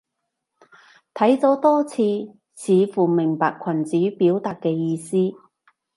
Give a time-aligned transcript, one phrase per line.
[1.13, 1.95] 睇咗多次，
[2.55, 5.15] 似乎明白群主表達嘅意思